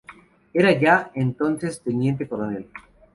[0.51, 2.67] Era ya, entonces, teniente coronel.